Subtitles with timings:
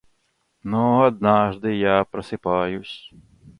[0.63, 3.13] Но однажды я просыпаюсь...